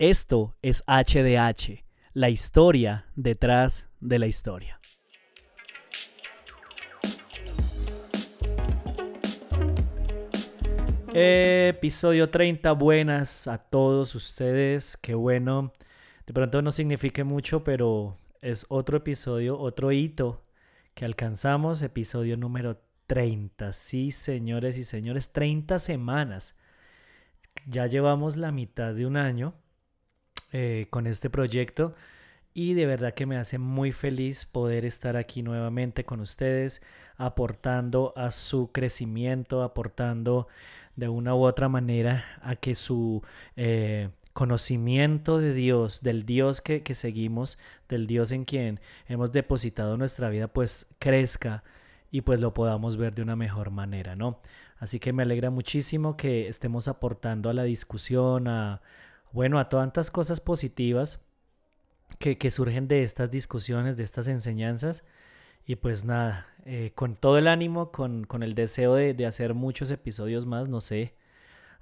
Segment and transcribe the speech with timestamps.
[0.00, 4.78] Esto es HDH, la historia detrás de la historia.
[11.12, 15.72] Episodio 30, buenas a todos ustedes, qué bueno.
[16.28, 20.44] De pronto no signifique mucho, pero es otro episodio, otro hito
[20.94, 23.72] que alcanzamos, episodio número 30.
[23.72, 26.56] Sí, señores y señores, 30 semanas.
[27.66, 29.54] Ya llevamos la mitad de un año
[30.52, 31.94] eh, con este proyecto
[32.54, 36.82] y de verdad que me hace muy feliz poder estar aquí nuevamente con ustedes,
[37.16, 40.48] aportando a su crecimiento, aportando
[40.96, 43.22] de una u otra manera a que su
[43.56, 47.58] eh, conocimiento de Dios, del Dios que, que, seguimos,
[47.88, 51.62] del Dios en quien hemos depositado nuestra vida, pues crezca
[52.10, 54.40] y pues lo podamos ver de una mejor manera, ¿no?
[54.78, 58.80] Así que me alegra muchísimo que estemos aportando a la discusión, a,
[59.32, 61.24] bueno, a tantas cosas positivas
[62.18, 65.04] que, que surgen de estas discusiones, de estas enseñanzas.
[65.66, 69.52] Y pues nada, eh, con todo el ánimo, con, con el deseo de, de, hacer
[69.54, 71.14] muchos episodios más, no sé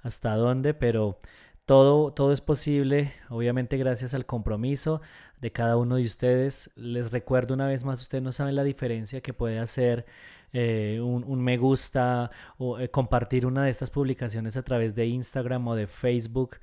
[0.01, 1.19] hasta dónde, pero
[1.65, 5.01] todo, todo es posible, obviamente gracias al compromiso
[5.41, 6.71] de cada uno de ustedes.
[6.75, 10.05] Les recuerdo una vez más, ustedes no saben la diferencia que puede hacer
[10.53, 15.05] eh, un, un, me gusta o eh, compartir una de estas publicaciones a través de
[15.07, 16.57] Instagram o de Facebook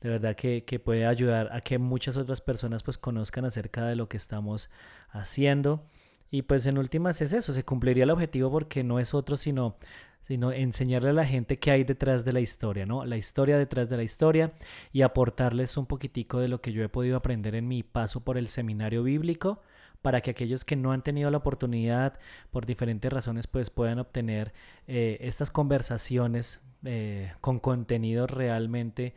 [0.00, 3.96] de verdad que, que, puede ayudar a que muchas otras personas pues conozcan acerca de
[3.96, 4.70] lo que estamos
[5.10, 5.84] haciendo.
[6.30, 9.76] Y pues en últimas es eso, se cumpliría el objetivo porque no es otro sino,
[10.22, 13.04] sino enseñarle a la gente qué hay detrás de la historia, ¿no?
[13.04, 14.52] La historia detrás de la historia
[14.92, 18.38] y aportarles un poquitico de lo que yo he podido aprender en mi paso por
[18.38, 19.60] el seminario bíblico
[20.02, 22.18] para que aquellos que no han tenido la oportunidad
[22.50, 24.52] por diferentes razones pues puedan obtener
[24.86, 29.14] eh, estas conversaciones eh, con contenido realmente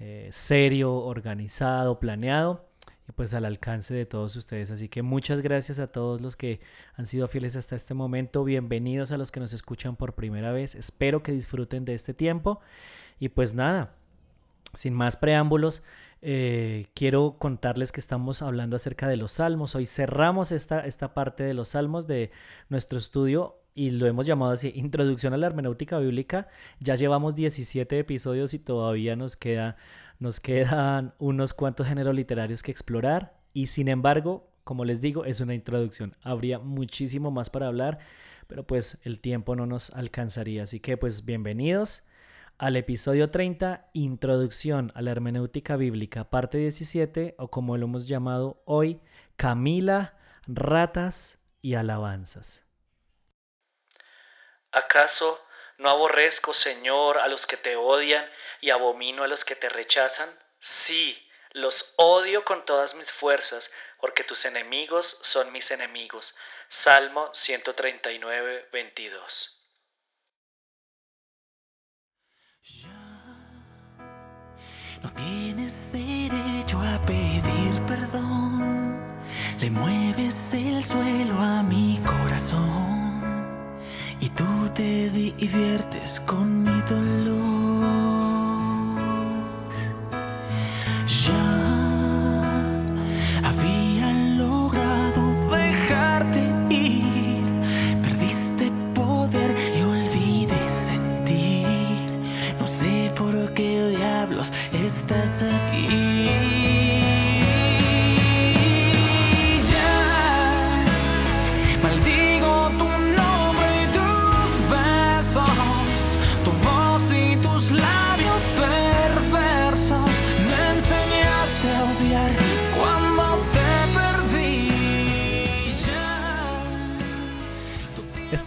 [0.00, 2.68] eh, serio, organizado, planeado
[3.08, 4.70] y pues al alcance de todos ustedes.
[4.70, 6.60] Así que muchas gracias a todos los que
[6.94, 8.44] han sido fieles hasta este momento.
[8.44, 10.74] Bienvenidos a los que nos escuchan por primera vez.
[10.74, 12.60] Espero que disfruten de este tiempo.
[13.18, 13.94] Y pues nada,
[14.74, 15.82] sin más preámbulos,
[16.20, 19.74] eh, quiero contarles que estamos hablando acerca de los salmos.
[19.74, 22.30] Hoy cerramos esta, esta parte de los salmos de
[22.68, 26.48] nuestro estudio y lo hemos llamado así, Introducción a la Hermenéutica Bíblica.
[26.80, 29.76] Ya llevamos 17 episodios y todavía nos, queda,
[30.18, 33.38] nos quedan unos cuantos géneros literarios que explorar.
[33.52, 36.16] Y sin embargo, como les digo, es una introducción.
[36.22, 38.00] Habría muchísimo más para hablar,
[38.48, 40.64] pero pues el tiempo no nos alcanzaría.
[40.64, 42.02] Así que pues bienvenidos
[42.58, 48.60] al episodio 30, Introducción a la Hermenéutica Bíblica, parte 17, o como lo hemos llamado
[48.64, 49.00] hoy,
[49.36, 52.67] Camila, Ratas y Alabanzas.
[54.78, 55.44] ¿Acaso
[55.78, 58.30] no aborrezco, Señor, a los que te odian
[58.60, 60.30] y abomino a los que te rechazan?
[60.60, 66.36] Sí, los odio con todas mis fuerzas, porque tus enemigos son mis enemigos.
[66.68, 69.54] Salmo 139, 22.
[75.02, 75.37] no tienes
[85.38, 87.37] te diviertes con mi dolor.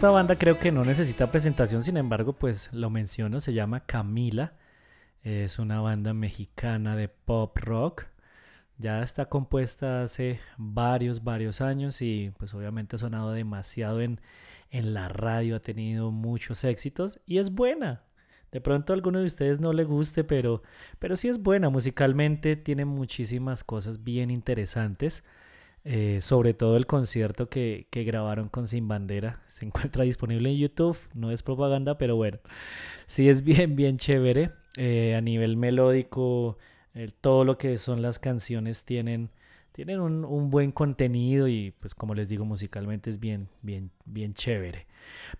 [0.02, 4.54] Esta banda creo que no necesita presentación, sin embargo, pues lo menciono, se llama Camila.
[5.22, 8.06] Es una banda mexicana de pop rock.
[8.78, 14.20] Ya está compuesta hace varios, varios años y pues obviamente ha sonado demasiado en,
[14.70, 18.02] en la radio, ha tenido muchos éxitos y es buena.
[18.50, 20.64] De pronto a alguno de ustedes no le guste, pero,
[20.98, 21.70] pero sí es buena.
[21.70, 25.22] Musicalmente tiene muchísimas cosas bien interesantes.
[25.84, 29.42] Eh, sobre todo el concierto que, que, grabaron con Sin Bandera.
[29.48, 30.98] Se encuentra disponible en YouTube.
[31.14, 32.38] No es propaganda, pero bueno.
[33.06, 34.52] Sí es bien, bien chévere.
[34.78, 36.56] Eh, a nivel melódico,
[37.20, 39.28] todo lo que son las canciones tienen,
[39.72, 44.32] tienen un, un, buen contenido y pues como les digo, musicalmente es bien, bien, bien
[44.32, 44.86] chévere.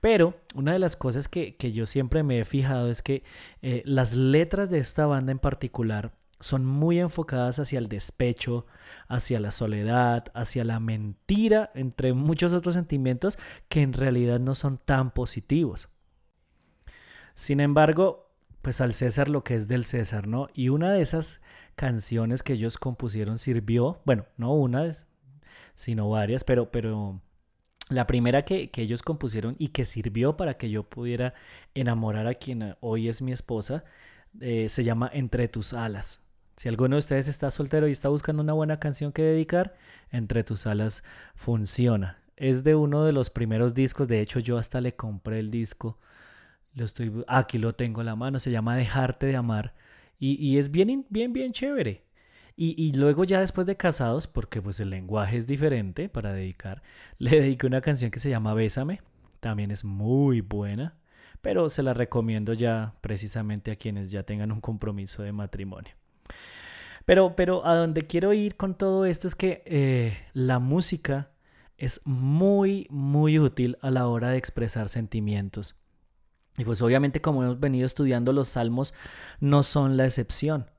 [0.01, 3.23] Pero una de las cosas que, que yo siempre me he fijado es que
[3.63, 6.13] eh, las letras de esta banda en particular
[6.43, 8.67] son muy enfocadas hacia el despecho,
[9.09, 14.77] hacia la soledad, hacia la mentira, entre muchos otros sentimientos que en realidad no son
[14.77, 15.89] tan positivos.
[17.35, 18.31] Sin embargo,
[18.61, 20.49] pues al César lo que es del César, ¿no?
[20.53, 21.43] Y una de esas
[21.77, 24.91] canciones que ellos compusieron sirvió, bueno, no una,
[25.75, 27.23] sino varias, pero, pero
[27.89, 31.35] la primera que, ellos compusieron y que sirvió para que yo pudiera
[31.75, 33.85] enamorar a quien hoy es mi esposa,
[34.41, 36.22] eh, se llama Entre tus alas.
[36.57, 39.77] Si alguno de ustedes está soltero y está buscando una buena canción que dedicar,
[40.11, 41.03] Entre tus alas
[41.35, 42.23] funciona.
[42.37, 45.99] Es de uno de los primeros discos, de hecho yo hasta le compré el disco.
[46.75, 49.75] Lo estoy, aquí lo tengo en la mano, se llama Dejarte de amar
[50.25, 52.05] y, es bien, bien, bien chévere.
[52.55, 56.83] Y, y, luego ya después de casados, porque pues el lenguaje es diferente para dedicar,
[57.19, 59.01] le dediqué una canción que se llama Bésame.
[59.41, 60.97] También es muy buena,
[61.41, 65.93] pero se la recomiendo ya precisamente a quienes ya tengan un compromiso de matrimonio.
[67.05, 71.31] Pero, pero a donde quiero ir con todo esto es que eh, la música
[71.77, 75.77] es muy, muy útil a la hora de expresar sentimientos.
[76.57, 78.95] Y pues obviamente como hemos venido estudiando los salmos,
[79.41, 80.71] no son la excepción.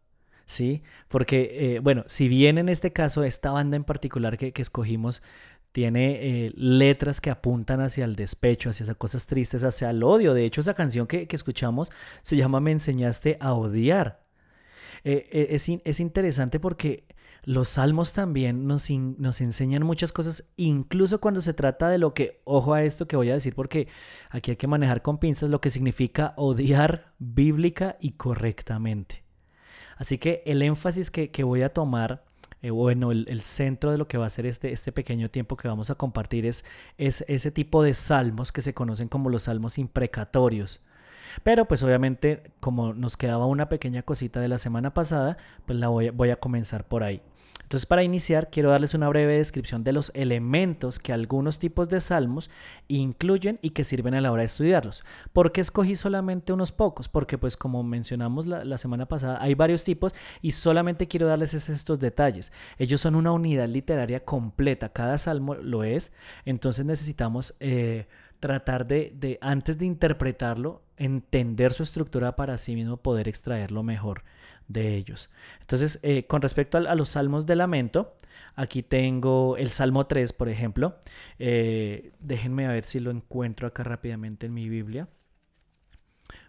[0.46, 0.84] ¿Sí?
[1.08, 5.22] Porque, eh, bueno, si bien en este caso esta banda en particular que, escogimos
[5.72, 10.34] tiene eh, letras que apuntan hacia el despecho, hacia esas cosas tristes, hacia el odio.
[10.34, 11.92] De hecho, esa canción que, que escuchamos
[12.22, 14.23] se llama Me enseñaste a odiar.
[15.04, 17.06] Eh, eh, es, es, interesante porque
[17.44, 22.74] los salmos también nos, enseñan muchas cosas, incluso cuando se trata de lo que, ojo
[22.74, 23.90] a esto que voy a decir, porque
[24.30, 29.24] aquí hay que manejar con pinzas lo que significa odiar bíblica y correctamente.
[29.98, 32.24] Así que el énfasis que, voy a tomar
[32.62, 35.68] eh, bueno, el, centro de lo que va a ser este, este pequeño tiempo que
[35.68, 36.64] vamos a compartir es,
[36.98, 40.82] ese tipo de salmos que se conocen como los salmos imprecatorios.
[41.42, 45.88] Pero pues obviamente como nos quedaba una pequeña cosita de la semana pasada, pues la
[45.88, 47.22] voy, a comenzar por ahí.
[47.62, 52.02] Entonces para iniciar quiero darles una breve descripción de los elementos que algunos tipos de
[52.02, 52.52] salmos
[52.88, 55.04] incluyen y que sirven a la hora de estudiarlos.
[55.32, 57.10] ¿Por qué escogí solamente unos pocos?
[57.10, 61.54] Porque pues como mencionamos la, la semana pasada hay varios tipos y solamente quiero darles
[61.54, 62.52] estos detalles.
[62.78, 66.14] Ellos son una unidad literaria completa, cada salmo lo es,
[66.46, 67.56] entonces necesitamos...
[67.60, 68.08] Eh,
[68.44, 74.26] tratar de, antes de interpretarlo, entender su estructura para sí mismo poder extraer lo mejor
[74.68, 75.30] de ellos.
[75.62, 78.18] Entonces, eh, con respecto a, los salmos de lamento,
[78.56, 80.98] aquí tengo el Salmo 3, por ejemplo.
[81.40, 85.08] Eh, déjenme a ver si lo encuentro acá rápidamente en mi Biblia.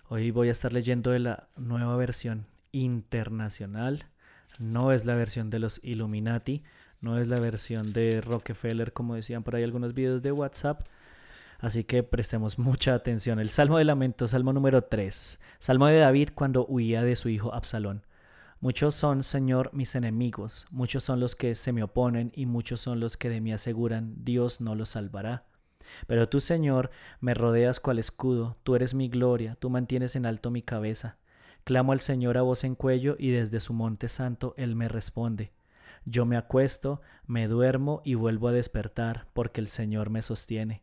[0.08, 4.06] Hoy voy a estar leyendo de la nueva versión internacional.
[4.58, 6.64] No es la versión de los Illuminati,
[7.00, 10.84] no es la versión de Rockefeller, como decían por ahí algunos videos de WhatsApp
[11.58, 13.38] Así que prestemos mucha atención.
[13.38, 15.40] El Salmo de Lamento, Salmo número 3.
[15.58, 18.04] Salmo de David cuando huía de su hijo Absalón.
[18.60, 22.98] Muchos son, Señor, mis enemigos, muchos son los que se me oponen y muchos son
[22.98, 25.44] los que de mí aseguran, Dios no los salvará.
[26.06, 26.90] Pero tú, Señor,
[27.20, 31.18] me rodeas cual escudo, tú eres mi gloria, tú mantienes en alto mi cabeza.
[31.64, 35.52] Clamo al Señor a voz en cuello y desde su monte santo Él me responde.
[36.06, 40.82] Yo me acuesto, me duermo y vuelvo a despertar, porque el Señor me sostiene.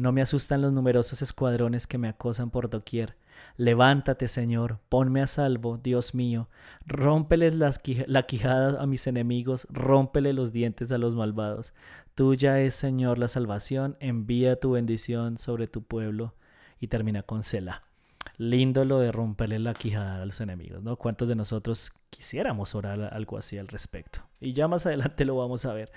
[0.00, 3.18] No me asustan los numerosos escuadrones que me acosan por doquier.
[3.58, 6.48] Levántate, Señor, ponme a salvo, Dios mío.
[6.86, 11.74] Rómpeles la quijada a mis enemigos, rómpele los dientes a los malvados.
[12.14, 16.34] Tuya es, Señor, la salvación, envía tu bendición sobre tu pueblo.
[16.80, 17.89] Y termina con Selah
[18.36, 20.96] lindo lo de romperle la quijada a los enemigos, ¿no?
[20.96, 24.20] ¿Cuántos de nosotros quisiéramos orar algo así al respecto?
[24.40, 25.92] Y ya más adelante lo vamos a ver.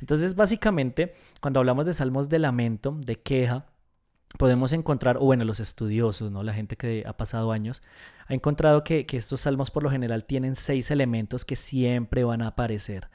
[0.00, 3.66] Entonces, básicamente, cuando hablamos de salmos de lamento, de queja,
[4.36, 6.42] podemos encontrar, o bueno, los estudiosos, ¿no?
[6.42, 7.82] La gente que ha pasado años,
[8.26, 12.42] ha encontrado que, que estos salmos por lo general tienen seis elementos que siempre van
[12.42, 13.08] a aparecer.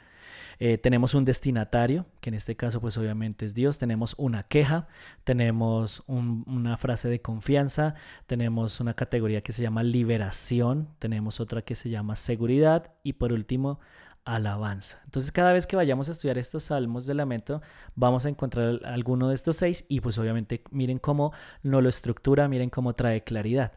[0.59, 4.87] Eh, tenemos un destinatario, que en este caso pues obviamente es Dios, tenemos una queja,
[5.23, 7.95] tenemos una frase de confianza,
[8.27, 13.33] tenemos una categoría que se llama liberación, tenemos otra que se llama seguridad y por
[13.33, 13.79] último
[14.25, 15.01] alabanza.
[15.05, 17.61] Entonces cada vez que vayamos a estudiar estos salmos de lamento,
[17.95, 22.47] vamos a encontrar alguno de estos seis y pues obviamente miren cómo no lo estructura,
[22.47, 23.73] miren cómo trae claridad.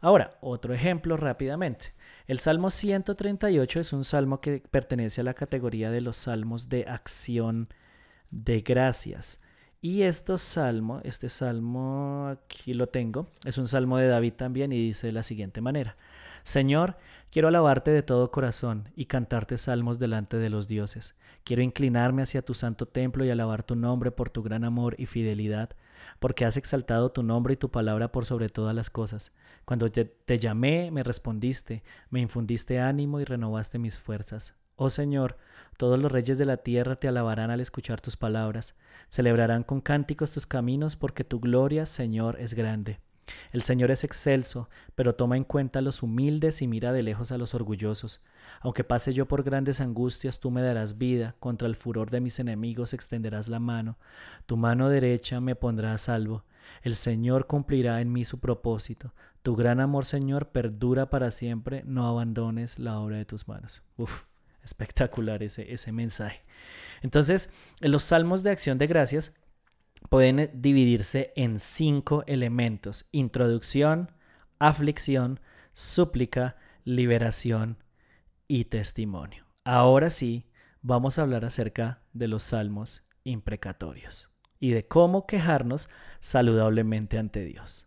[0.00, 1.92] Ahora, otro ejemplo rápidamente.
[2.26, 6.84] El Salmo 138 es un salmo que pertenece a la categoría de los salmos de
[6.86, 7.68] acción
[8.30, 9.40] de gracias.
[9.82, 14.76] Y estos salmo, este salmo aquí lo tengo, es un salmo de David también y
[14.76, 15.96] dice de la siguiente manera.
[16.42, 16.98] Señor,
[17.30, 21.14] quiero alabarte de todo corazón y cantarte salmos delante de los dioses.
[21.50, 25.06] Quiero inclinarme hacia tu santo templo y alabar tu nombre por tu gran amor y
[25.06, 25.70] fidelidad,
[26.20, 29.32] porque has exaltado tu nombre y tu palabra por sobre todas las cosas.
[29.64, 34.54] Cuando te, te llamé, me respondiste, me infundiste ánimo y renovaste mis fuerzas.
[34.76, 35.38] Oh Señor,
[35.76, 38.76] todos los reyes de la tierra te alabarán al escuchar tus palabras,
[39.08, 43.00] celebrarán con cánticos tus caminos, porque tu gloria, Señor, es grande.
[43.52, 47.32] El Señor es excelso, pero toma en cuenta a los humildes y mira de lejos
[47.32, 48.22] a los orgullosos.
[48.60, 52.38] Aunque pase yo por grandes angustias, tú me darás vida, contra el furor de mis
[52.38, 53.98] enemigos extenderás la mano,
[54.46, 56.44] tu mano derecha me pondrá a salvo.
[56.82, 59.14] El Señor cumplirá en mí su propósito.
[59.42, 63.82] Tu gran amor, Señor, perdura para siempre, no abandones la obra de tus manos.
[63.96, 64.24] Uf,
[64.62, 66.42] espectacular ese, ese mensaje.
[67.02, 69.34] Entonces, en los salmos de acción de gracias
[70.08, 73.08] pueden dividirse en cinco elementos.
[73.12, 74.12] Introducción,
[74.58, 75.40] aflicción,
[75.72, 77.82] súplica, liberación
[78.48, 79.46] y testimonio.
[79.64, 80.50] Ahora sí,
[80.82, 85.88] vamos a hablar acerca de los salmos imprecatorios y de cómo quejarnos
[86.20, 87.86] saludablemente ante Dios.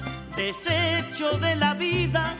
[0.35, 2.35] desecho de la vida,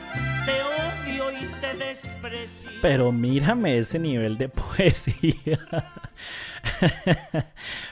[0.46, 2.70] te odio y te desprecio.
[2.82, 5.60] Pero mírame ese nivel de poesía.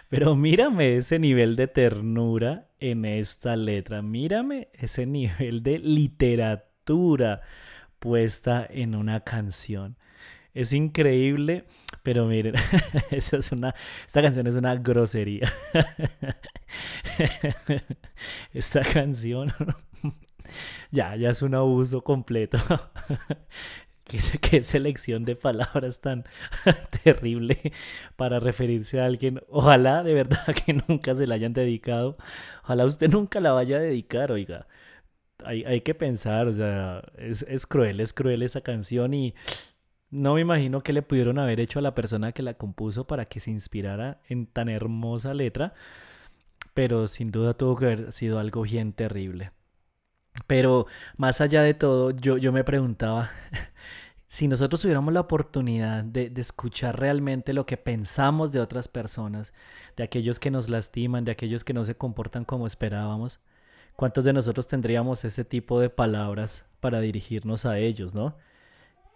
[0.10, 4.01] Pero mírame ese nivel de ternura en esta letra.
[4.01, 7.41] Mírame ese nivel de literatura
[8.00, 9.98] puesta en una canción.
[10.53, 11.65] Es increíble,
[12.03, 12.56] pero miren,
[13.12, 15.51] esta canción es una grosería.
[18.53, 19.53] Esta canción
[20.91, 22.58] ya, ya es un abuso completo.
[24.10, 26.25] ¿Qué, selección de palabras tan
[27.03, 27.72] terrible
[28.15, 29.41] para referirse a alguien.
[29.50, 32.18] Ojalá de verdad que nunca se la hayan dedicado.
[32.63, 34.68] Ojalá usted nunca la vaya a dedicar, oiga.
[35.46, 39.36] Hay, que pensar, o sea, es, cruel, es cruel esa canción y
[40.10, 43.25] no me imagino que le pudieron haber hecho a la persona que la compuso para
[43.25, 45.74] que se inspirara en tan hermosa letra,
[46.74, 49.51] pero sin duda tuvo que haber sido algo bien terrible.
[50.48, 53.29] Pero más allá de todo, yo, yo me preguntaba,
[54.27, 59.53] si nosotros tuviéramos la oportunidad de, de, escuchar realmente lo que pensamos de otras personas,
[59.98, 63.41] de aquellos que nos lastiman, de aquellos que no se comportan como esperábamos,
[63.95, 68.38] ¿cuántos de nosotros tendríamos ese tipo de palabras para dirigirnos a ellos, no?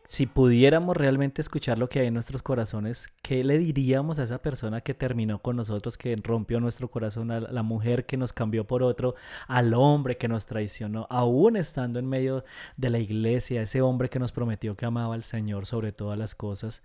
[0.08, 4.42] Si pudiéramos realmente escuchar lo que hay en nuestros corazones, ¿qué le diríamos a esa
[4.42, 8.68] persona que terminó con nosotros, que rompió nuestro corazón, a la mujer que nos cambió
[8.68, 9.16] por otro,
[9.48, 12.44] al hombre que nos traicionó, aún estando en medio
[12.76, 16.36] de la iglesia, ese hombre que nos prometió que amaba al Señor sobre todas las
[16.36, 16.84] cosas?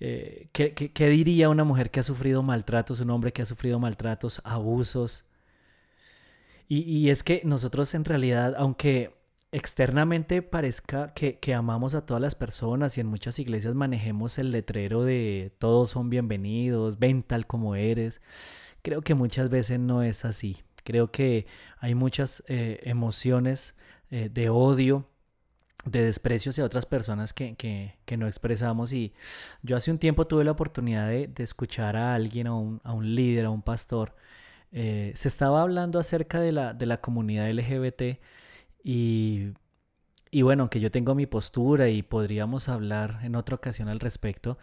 [0.00, 4.42] Eh, ¿qué, diría una mujer que ha sufrido maltratos, un hombre que ha sufrido maltratos,
[4.44, 5.26] abusos?
[6.72, 9.19] Y es que nosotros en realidad, aunque
[9.52, 14.52] externamente parezca que, que, amamos a todas las personas y en muchas iglesias manejemos el
[14.52, 18.20] letrero de todos son bienvenidos, ven tal como eres,
[18.82, 20.62] creo que muchas veces no es así.
[20.84, 21.46] Creo que
[21.78, 23.76] hay muchas eh, emociones
[24.10, 25.06] eh, de odio,
[25.84, 29.14] de desprecio hacia otras personas que, que, que, no expresamos y
[29.62, 32.92] yo hace un tiempo tuve la oportunidad de, de escuchar a alguien, a un, a
[32.92, 34.14] un, líder, a un pastor.
[34.72, 38.20] Eh, se estaba hablando acerca de la, de la comunidad LGBT
[38.82, 39.52] y,
[40.30, 44.58] y bueno, aunque yo tengo mi postura y podríamos hablar en otra ocasión al respecto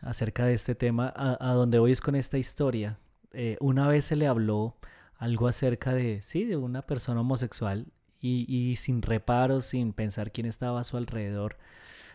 [0.00, 2.98] acerca de este tema, a, a donde voy es con esta historia.
[3.32, 4.76] Eh, una vez se le habló
[5.16, 7.86] algo acerca de, sí, de una persona homosexual
[8.20, 11.58] y, y, sin reparos, sin pensar quién estaba a su alrededor,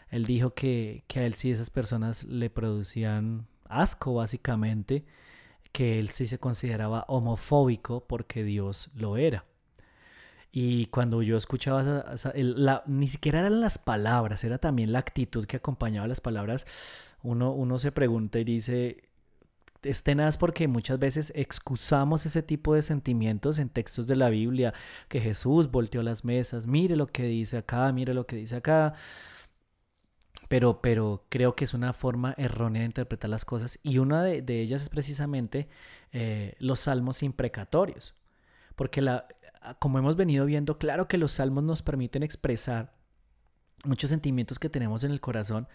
[0.10, 5.06] él dijo que, que a él sí esas personas le producían asco básicamente,
[5.72, 9.46] que él sí se consideraba homofóbico porque Dios lo era.
[10.58, 12.06] Y cuando yo escuchaba,
[12.86, 16.66] ni siquiera eran las palabras, era también la actitud que acompañaba las palabras,
[17.24, 19.10] uno, uno se pregunta y dice,
[19.84, 24.74] es tenaz porque muchas veces excusamos ese tipo de sentimientos en textos de la Biblia,
[25.10, 28.94] que Jesús volteó las mesas, mire lo que dice acá, mire lo que dice acá.
[30.48, 34.62] Pero, pero creo que es una forma errónea de interpretar las cosas y una de,
[34.62, 35.68] ellas es precisamente
[36.14, 38.16] eh, los salmos imprecatorios.
[38.76, 39.26] Porque la,
[39.80, 42.94] como hemos venido viendo, claro que los salmos nos permiten expresar
[43.84, 45.68] muchos sentimientos que tenemos en el corazón,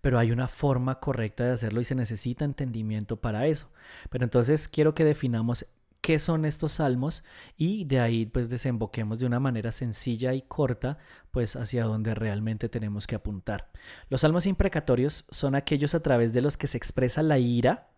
[0.00, 3.70] pero hay una forma correcta de hacerlo y se necesita entendimiento para eso.
[4.10, 5.66] Pero entonces quiero que definamos
[6.00, 7.24] qué son estos salmos
[7.56, 10.98] y de ahí pues desemboquemos de una manera sencilla y corta
[11.30, 13.70] pues hacia donde realmente tenemos que apuntar.
[14.08, 17.90] Los salmos imprecatorios son aquellos a través de los que se expresa la ira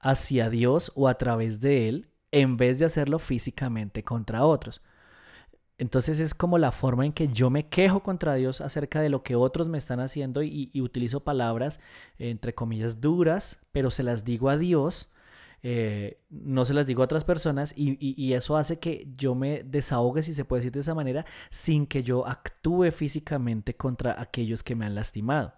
[0.00, 4.82] hacia Dios o a través de él en vez de hacerlo físicamente contra otros.
[5.78, 9.22] Entonces es como la forma en que yo me quejo contra Dios acerca de lo
[9.22, 11.80] que otros me están haciendo y, utilizo palabras
[12.18, 15.12] entre comillas duras, pero se las digo a Dios,
[15.62, 19.64] eh, no se las digo a otras personas y, y, eso hace que yo me
[19.64, 24.62] desahogue, si se puede decir de esa manera, sin que yo actúe físicamente contra aquellos
[24.62, 25.54] que me han lastimado.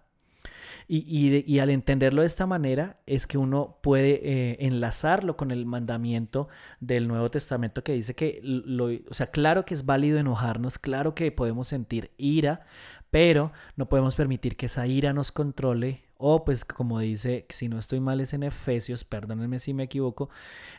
[0.91, 6.47] Y, al entenderlo de esta manera es que uno puede eh, enlazarlo con el mandamiento
[6.79, 11.13] del Nuevo Testamento que dice que, lo, o sea, claro que es válido enojarnos, claro
[11.13, 12.65] que podemos sentir ira,
[13.11, 17.77] pero no podemos permitir que esa ira nos controle o pues como dice, si no
[17.77, 20.29] estoy mal es en Efesios, perdónenme si me equivoco,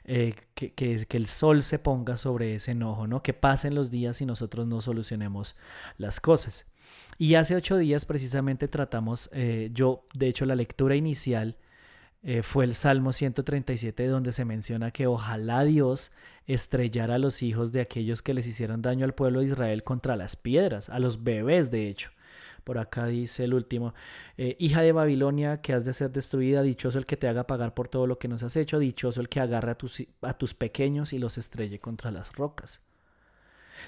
[0.05, 3.23] eh, que, que, que, el sol se ponga sobre ese enojo, ¿no?
[3.23, 5.57] Que pasen los días y nosotros no solucionemos
[5.97, 6.67] las cosas.
[7.19, 11.57] Y hace ocho días precisamente tratamos, eh, yo de hecho la lectura inicial
[12.23, 16.13] eh, fue el Salmo 137 donde se menciona que ojalá Dios
[16.47, 20.17] estrellara a los hijos de aquellos que les hicieron daño al pueblo de Israel contra
[20.17, 22.11] las piedras, a los bebés de hecho.
[22.65, 23.95] Por acá dice el último,
[24.37, 27.75] eh, hija de Babilonia, que has de ser destruida, dichoso el que te haga pagar
[27.75, 30.55] por todo lo que nos has hecho, dichoso el que agarre a tus, a tus
[30.55, 32.83] pequeños y los estrelle contra las rocas.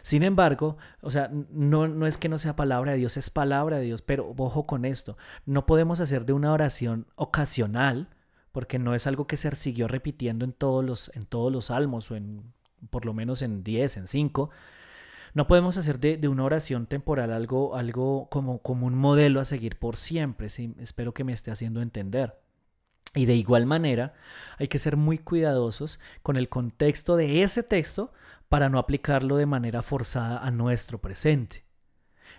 [0.00, 3.76] Sin embargo, o sea, no, no es que no sea palabra de Dios, es palabra
[3.76, 8.08] de Dios, pero ojo con esto, no podemos hacer de una oración ocasional,
[8.52, 12.10] porque no es algo que se siguió repitiendo en todos los, en todos los salmos
[12.10, 12.52] o en
[12.90, 14.50] por lo menos en 10, en 5,
[15.34, 19.44] no podemos hacer de, de, una oración temporal algo, algo como, como un modelo a
[19.44, 20.48] seguir por siempre.
[20.78, 22.41] Espero que me esté haciendo entender.
[23.14, 24.14] Y de igual manera,
[24.58, 28.12] hay que ser muy cuidadosos con el contexto de ese texto
[28.48, 31.64] para no aplicarlo de manera forzada a nuestro presente.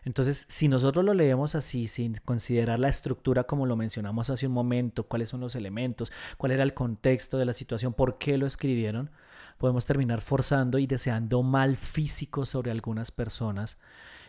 [0.05, 4.53] Entonces, si nosotros lo leemos así, sin considerar la estructura como lo mencionamos hace un
[4.53, 8.45] momento, cuáles son los elementos, cuál era el contexto de la situación, por qué lo
[8.45, 9.11] escribieron,
[9.57, 13.77] podemos terminar forzando y deseando mal físico sobre algunas personas.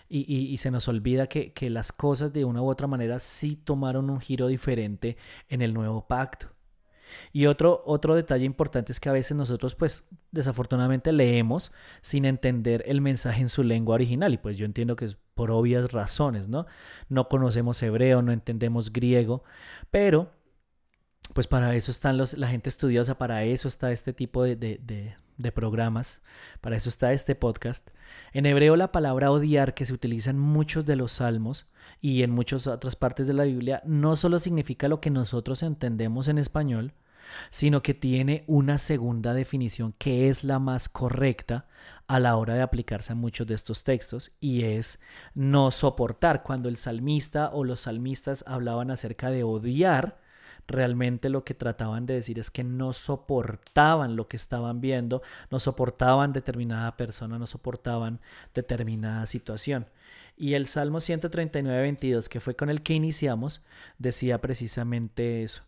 [0.09, 4.11] Y, se nos olvida que, que las cosas de una u otra manera sí tomaron
[4.11, 5.17] un giro diferente
[5.49, 6.55] en el nuevo pacto.
[7.33, 12.83] Y otro, otro detalle importante es que a veces nosotros pues desafortunadamente leemos sin entender
[12.87, 16.49] el mensaje en su lengua original y pues yo entiendo que es por obvias razones,
[16.49, 16.67] ¿no?
[17.09, 19.43] No conocemos hebreo, no entendemos griego,
[19.91, 20.33] pero
[21.33, 25.17] pues para eso están los, la gente estudiosa, para eso está este tipo de, de,
[25.53, 26.23] programas,
[26.61, 27.91] para eso está este podcast.
[28.33, 32.31] En hebreo la palabra odiar que se utiliza en muchos de los salmos y en
[32.31, 36.95] muchas otras partes de la Biblia no solo significa lo que nosotros entendemos en español,
[37.51, 41.67] sino que tiene una segunda definición que es la más correcta
[42.07, 45.01] a la hora de aplicarse a muchos de estos textos y es
[45.35, 46.43] no soportar.
[46.43, 50.24] Cuando el salmista o los salmistas hablaban acerca de odiar,
[50.67, 55.61] realmente lo que trataban de decir es que no soportaban lo que estaban viendo, no
[55.61, 58.21] soportaban determinada persona, no soportaban
[58.55, 59.87] determinada situación.
[60.37, 63.65] Y el Salmo 139, 22, que fue con el que iniciamos,
[63.99, 65.63] decía precisamente eso.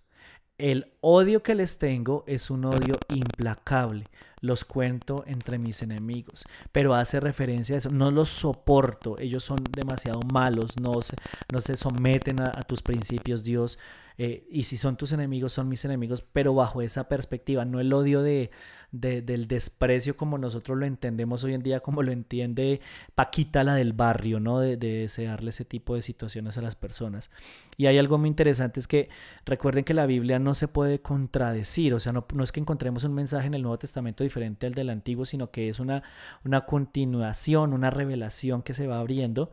[0.58, 4.08] El odio que les tengo es un odio implacable.
[4.40, 6.44] Los cuento entre mis enemigos.
[6.72, 7.90] Pero hace referencia a eso.
[7.90, 9.18] No los soporto.
[9.18, 10.78] Ellos son demasiado malos.
[10.80, 11.16] No se,
[11.52, 13.78] no se someten a, tus principios, Dios.
[14.18, 17.92] Eh, y si son tus enemigos, son mis enemigos, pero bajo esa perspectiva, no el
[17.92, 18.50] odio de,
[18.92, 22.80] del desprecio como nosotros lo entendemos hoy en día, como lo entiende
[23.14, 24.60] Paquita, la del barrio, ¿no?
[24.60, 27.30] De, desearle ese tipo de situaciones a las personas.
[27.76, 29.08] Y hay algo muy interesante, es que
[29.44, 33.04] recuerden que la Biblia no se puede contradecir, o sea, no, no es que encontremos
[33.04, 36.02] un mensaje en el Nuevo Testamento diferente al del Antiguo, sino que es una,
[36.44, 39.50] una continuación, una revelación que se va abriendo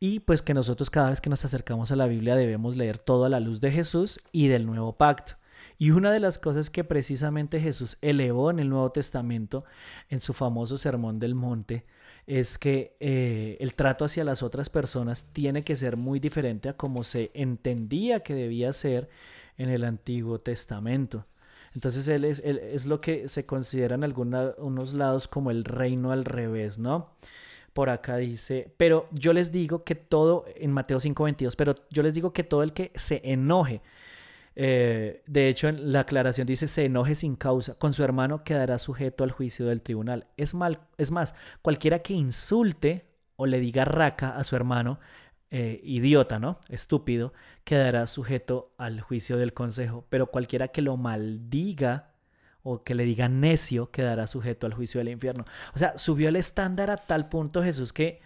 [0.00, 3.24] y pues que nosotros cada vez que nos acercamos a la Biblia debemos leer todo
[3.24, 5.34] a la luz de Jesús y del nuevo pacto.
[5.78, 9.64] Y una de las cosas que precisamente Jesús elevó en el Nuevo Testamento,
[10.08, 11.84] en su famoso Sermón del Monte,
[12.26, 16.76] es que eh, el trato hacia las otras personas tiene que ser muy diferente a
[16.76, 19.08] como se entendía que debía ser
[19.56, 21.26] en el Antiguo Testamento.
[21.74, 26.12] Entonces él es, él es lo que se considera en algunos lados como el reino
[26.12, 27.10] al revés, ¿no?
[27.72, 32.14] Por acá dice, pero yo les digo que todo, en Mateo 5:22, pero yo les
[32.14, 33.82] digo que todo el que se enoje,
[34.56, 38.78] eh, de hecho, en la aclaración dice se enoje sin causa, con su hermano quedará
[38.78, 40.28] sujeto al juicio del tribunal.
[40.36, 45.00] Es, mal, es más, cualquiera que insulte o le diga raca a su hermano,
[45.56, 46.58] eh, idiota, ¿no?
[46.68, 52.10] Estúpido, quedará sujeto al juicio del consejo, pero cualquiera que lo maldiga
[52.64, 55.44] o que le diga necio quedará sujeto al juicio del infierno.
[55.72, 58.20] O sea, subió el estándar a tal punto Jesús que,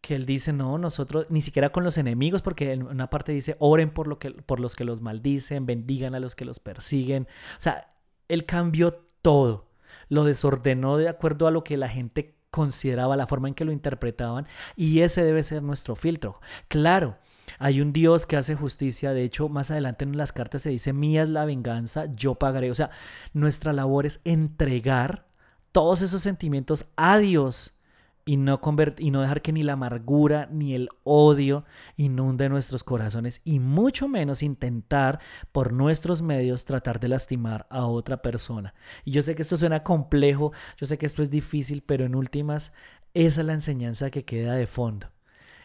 [0.00, 3.56] que él dice, no, nosotros, ni siquiera con los enemigos, porque en una parte dice,
[3.58, 7.24] oren por, lo que, por los que los maldicen, bendigan a los que los persiguen.
[7.58, 7.90] O sea,
[8.28, 9.68] él cambió todo,
[10.08, 13.72] lo desordenó de acuerdo a lo que la gente consideraba, la forma en que lo
[13.72, 16.40] interpretaban, y ese debe ser nuestro filtro.
[16.68, 17.18] Claro,
[17.58, 20.92] hay un Dios que hace justicia, de hecho más adelante en las cartas se dice,
[20.92, 22.70] mía es la venganza, yo pagaré.
[22.70, 22.90] O sea,
[23.32, 25.26] nuestra labor es entregar
[25.72, 27.78] todos esos sentimientos a Dios
[28.24, 28.60] y no,
[28.98, 31.64] y no dejar que ni la amargura ni el odio
[31.96, 38.22] inunde nuestros corazones y mucho menos intentar por nuestros medios tratar de lastimar a otra
[38.22, 38.74] persona.
[39.04, 42.14] Y yo sé que esto suena complejo, yo sé que esto es difícil, pero en
[42.14, 42.74] últimas
[43.14, 45.08] esa es la enseñanza que queda de fondo.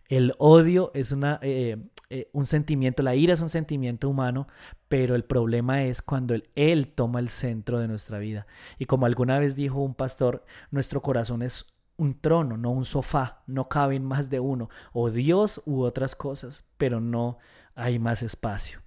[0.09, 1.77] El odio es una, eh,
[2.09, 4.47] eh, un sentimiento, la ira es un sentimiento humano,
[4.87, 8.47] pero el problema es cuando él toma el centro de nuestra vida.
[8.79, 13.43] Y como alguna vez dijo un pastor, nuestro corazón es un trono, no un sofá,
[13.47, 17.37] no caben más de uno, o Dios u otras cosas, pero no
[17.75, 18.81] hay más espacio.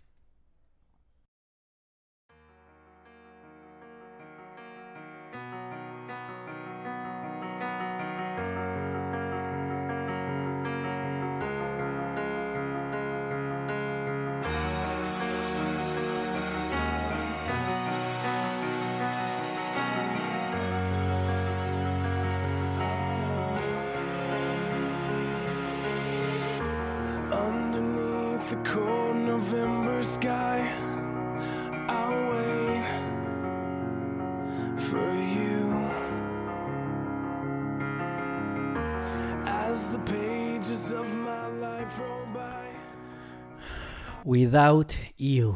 [44.24, 45.54] Without You.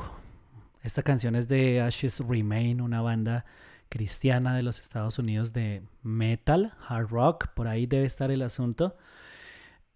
[0.83, 3.47] Esta canción es de Ashes Remain, una banda
[3.89, 8.95] cristiana de los Estados Unidos de metal, hard rock, por ahí debe estar el asunto.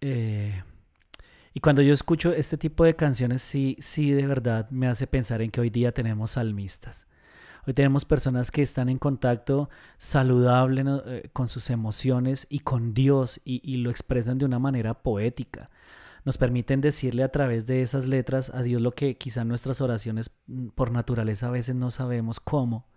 [0.01, 0.63] Eh,
[1.53, 5.41] y cuando yo escucho este tipo de canciones, sí, sí, de verdad me hace pensar
[5.41, 7.07] en que hoy día tenemos salmistas.
[7.65, 13.41] Hoy tenemos personas que están en contacto saludable eh, con sus emociones y con Dios
[13.43, 15.69] y, lo expresan de una manera poética.
[16.23, 20.31] Nos permiten decirle a través de esas letras a Dios lo que quizá nuestras oraciones
[20.47, 22.87] mm, por naturaleza a veces no sabemos cómo.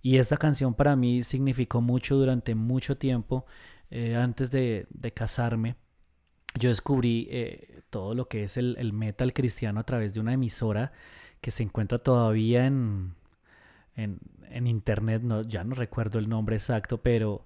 [0.00, 3.46] Y esta canción para mí significó mucho durante mucho tiempo
[3.90, 5.76] eh, antes de, de casarme
[6.58, 10.92] yo descubrí eh, todo lo que es el, metal cristiano a través de una emisora
[11.40, 13.14] que se encuentra todavía en,
[13.96, 17.44] en, internet, no, ya no recuerdo el nombre exacto, pero,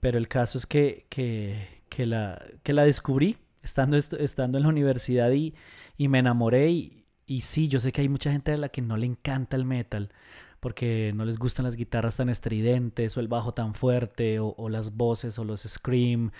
[0.00, 5.30] pero el caso es que, que, la, que la descubrí estando, estando en la universidad
[5.32, 5.54] y,
[5.96, 8.82] y me enamoré y, y sí, yo sé que hay mucha gente a la que
[8.82, 10.10] no le encanta el metal
[10.60, 14.68] porque no les gustan las guitarras tan estridentes o el bajo tan fuerte o, o
[14.68, 16.30] las voces o los scream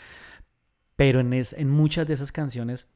[1.01, 2.87] pero en, en muchas de esas canciones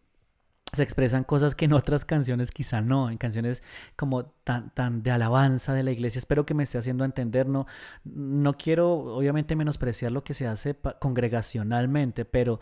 [0.75, 3.63] se expresan cosas que en otras canciones quizá no, en canciones
[3.97, 6.19] como tan, tan de alabanza de la iglesia.
[6.19, 7.67] Espero que me esté haciendo entender, no,
[8.05, 12.61] no quiero obviamente menospreciar lo que se hace congregacionalmente, pero,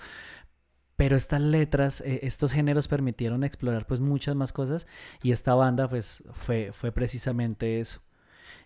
[0.95, 4.87] pero estas letras, eh, estos géneros permitieron explorar pues muchas más cosas
[5.25, 8.01] y esta banda pues fue, fue precisamente eso.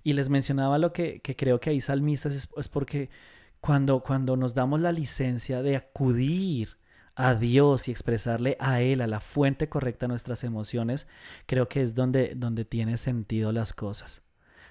[0.05, 3.09] Y les mencionaba lo que, que creo que hay salmistas es porque
[3.67, 6.79] cuando, cuando nos damos la licencia de acudir
[7.17, 11.09] a Dios y expresarle a Él, a la fuente correcta de nuestras emociones,
[11.47, 14.23] creo que es donde, donde tiene sentido las cosas.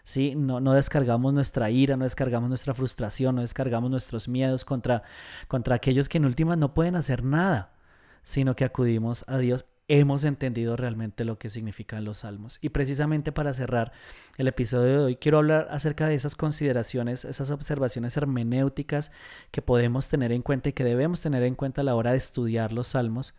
[0.04, 0.36] ¿Sí?
[0.36, 5.04] No, no descargamos nuestra ira, no descargamos nuestra frustración, no descargamos nuestros miedos contra,
[5.50, 7.74] contra aquellos que en últimas no pueden hacer nada,
[8.22, 12.58] sino que acudimos a Dios hemos entendido realmente lo que significan los salmos.
[12.62, 13.92] Y precisamente para cerrar
[14.38, 19.12] el episodio de hoy, quiero hablar acerca de esas consideraciones, esas observaciones hermenéuticas
[19.52, 22.18] que podemos tener en cuenta y que debemos tener en cuenta a la hora de
[22.18, 23.36] estudiar los salmos.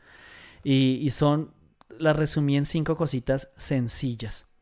[0.63, 1.53] Y, son,
[1.99, 4.53] las resumí en cinco cositas sencillas.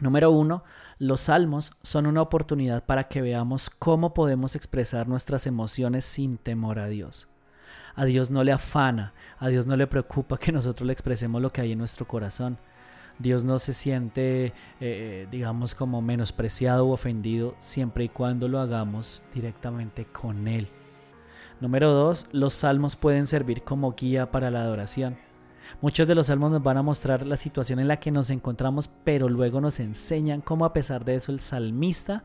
[0.00, 0.64] Número uno,
[0.98, 6.78] los salmos son una oportunidad para que veamos cómo podemos expresar nuestras emociones sin temor
[6.78, 7.31] a Dios.
[7.94, 11.50] A Dios no le afana, a Dios no le preocupa que nosotros le expresemos lo
[11.50, 12.58] que hay en nuestro corazón.
[13.18, 19.22] Dios no se siente, eh, digamos, como menospreciado u ofendido siempre y cuando lo hagamos
[19.34, 20.68] directamente con Él.
[21.60, 25.16] Número dos, los salmos pueden servir como guía para la adoración.
[25.80, 28.88] Muchos de los salmos nos van a mostrar la situación en la que nos encontramos,
[29.04, 32.24] pero luego nos enseñan cómo a pesar de eso el salmista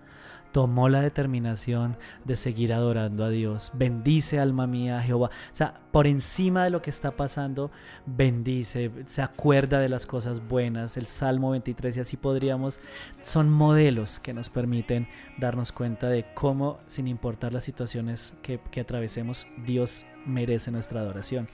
[0.51, 3.71] tomó la determinación de seguir adorando a Dios.
[3.75, 5.27] Bendice alma mía Jehová.
[5.27, 7.71] O sea, por encima de lo que está pasando,
[8.05, 10.97] bendice, se acuerda de las cosas buenas.
[10.97, 12.79] El Salmo 23 y así podríamos,
[13.21, 18.81] son modelos que nos permiten darnos cuenta de cómo, sin importar las situaciones que, que
[18.81, 21.47] atravesemos, Dios merece nuestra adoración.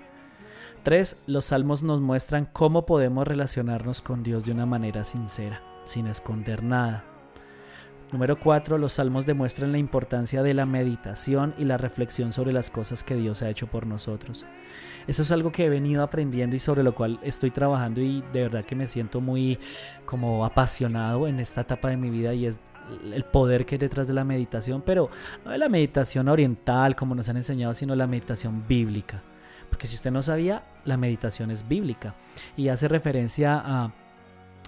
[0.83, 6.07] Tres, los salmos nos muestran cómo podemos relacionarnos con Dios de una manera sincera, sin
[6.07, 7.05] esconder nada.
[8.11, 8.77] Número 4.
[8.77, 13.15] Los salmos demuestran la importancia de la meditación y la reflexión sobre las cosas que
[13.15, 14.45] Dios ha hecho por nosotros.
[15.07, 18.41] Eso es algo que he venido aprendiendo y sobre lo cual estoy trabajando y de
[18.41, 19.57] verdad que me siento muy
[20.05, 22.59] como apasionado en esta etapa de mi vida y es
[23.05, 25.09] el poder que hay detrás de la meditación, pero
[25.45, 29.23] no de la meditación oriental como nos han enseñado, sino la meditación bíblica.
[29.73, 32.13] Porque si usted no sabía, la meditación es bíblica
[32.55, 33.91] y hace referencia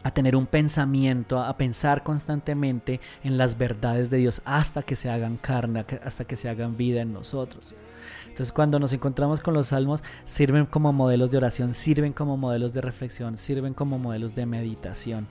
[0.04, 5.12] a tener un pensamiento, a pensar constantemente en las verdades de Dios hasta que se
[5.12, 7.76] hagan carne, hasta que se hagan vida en nosotros.
[8.24, 12.74] Entonces cuando nos encontramos con los salmos, sirven como modelos de oración, sirven como modelos
[12.74, 15.28] de reflexión, sirven como modelos de meditación.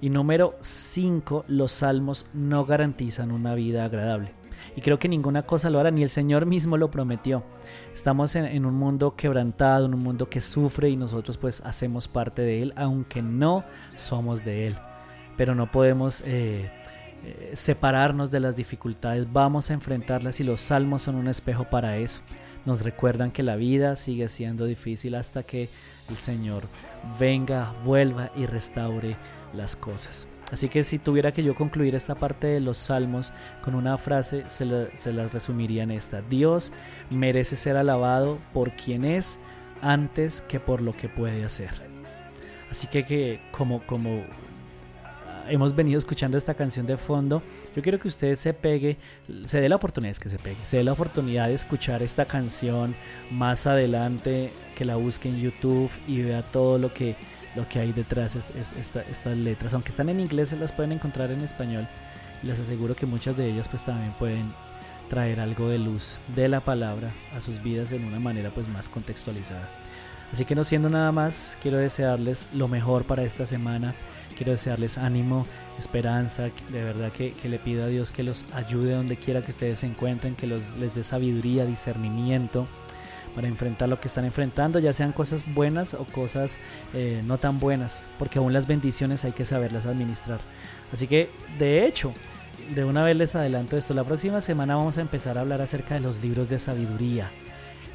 [0.00, 4.32] Y número 5, los salmos no garantizan una vida agradable.
[4.76, 7.42] Y creo que ninguna cosa lo hará, ni el Señor mismo lo prometió.
[7.94, 12.42] Estamos en, un mundo quebrantado, en un mundo que sufre y nosotros pues hacemos parte
[12.42, 14.76] de él, aunque no somos de él.
[15.36, 16.70] Pero no podemos eh,
[17.24, 21.96] eh, separarnos de las dificultades, vamos a enfrentarlas y los salmos son un espejo para
[21.96, 22.20] eso.
[22.64, 25.68] Nos recuerdan que la vida sigue siendo difícil hasta que
[26.08, 26.64] el Señor
[27.18, 29.16] venga, vuelva y restaure
[29.52, 30.28] las cosas.
[30.52, 34.44] Así que si tuviera que yo concluir esta parte de los salmos con una frase,
[34.48, 36.20] se, las resumiría en esta.
[36.20, 36.72] Dios
[37.08, 39.38] merece ser alabado por quien es
[39.80, 41.70] antes que por lo que puede hacer.
[42.70, 44.24] Así que, que como, como
[45.48, 47.42] hemos venido escuchando esta canción de fondo,
[47.74, 48.98] yo quiero que usted se pegue,
[49.46, 52.94] se dé la oportunidad, que se pegue, se dé la oportunidad de escuchar esta canción
[53.30, 57.16] más adelante, que la busque en YouTube y vea todo lo que
[57.54, 59.74] lo que hay detrás es, estas letras.
[59.74, 61.86] Aunque están en inglés, se las pueden encontrar en español.
[62.42, 64.52] Les aseguro que muchas de ellas pues también pueden
[65.08, 68.88] traer algo de luz de la palabra a sus vidas de una manera pues más
[68.88, 69.68] contextualizada.
[70.32, 73.94] Así que no siendo nada más, quiero desearles lo mejor para esta semana.
[74.34, 75.46] Quiero desearles ánimo,
[75.78, 79.80] esperanza, de verdad que, le pido a Dios que los ayude donde quiera que ustedes
[79.80, 82.66] se encuentren, que los, les dé sabiduría, discernimiento,
[83.34, 86.58] para enfrentar lo que están enfrentando, ya sean cosas buenas o cosas
[86.94, 90.40] eh, no tan buenas, porque aún las bendiciones hay que saberlas administrar.
[90.92, 92.12] Así que, de hecho,
[92.74, 95.94] de una vez les adelanto esto, la próxima semana vamos a empezar a hablar acerca
[95.94, 97.30] de los libros de sabiduría,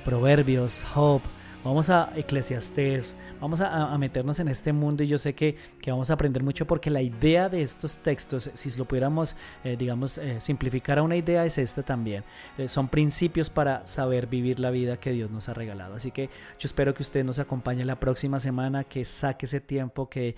[0.03, 1.21] Proverbios, Job,
[1.63, 6.13] vamos a Eclesiastés, vamos a, meternos en este mundo y yo sé que, vamos a
[6.13, 10.99] aprender mucho porque la idea de estos textos, si lo pudiéramos, eh, digamos, eh, simplificar
[10.99, 12.23] a una idea, es esta también.
[12.57, 15.95] Eh, son principios para saber vivir la vida que Dios nos ha regalado.
[15.95, 20.09] Así que yo espero que usted nos acompañe la próxima semana, que saque ese tiempo,
[20.09, 20.35] que,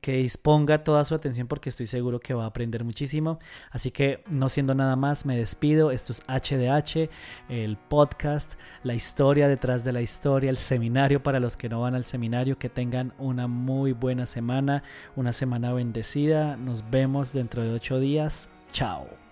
[0.00, 3.38] que disponga toda su atención porque estoy seguro que va a aprender muchísimo.
[3.70, 5.90] Así que no siendo nada más, me despido.
[5.90, 7.10] Esto es HDH,
[7.48, 11.94] el podcast, la historia detrás de la historia, el seminario para los que no van
[12.04, 12.58] seminario.
[12.58, 14.82] Que tengan una muy buena semana,
[15.16, 16.56] una semana bendecida.
[16.56, 18.50] Nos vemos dentro de ocho días.
[18.72, 19.23] Chao.